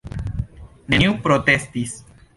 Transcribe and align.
Neniu 0.95 1.13
protestis. 1.27 1.97